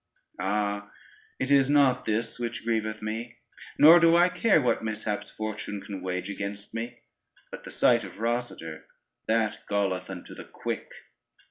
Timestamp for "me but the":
6.73-7.69